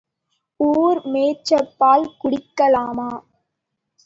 [0.59, 3.09] ஊர் மெச்சப் பால் குடிக்கலாமா?